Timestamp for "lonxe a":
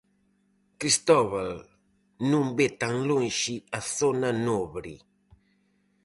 3.09-3.79